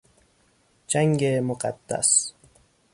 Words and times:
جنگ 0.87 1.23
مقدس 1.25 2.33